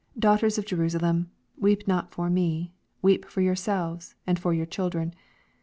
[0.17, 1.29] Daughters of Jerusalem,
[1.59, 5.13] weep not for me, but weep tor yourselves, and for your children.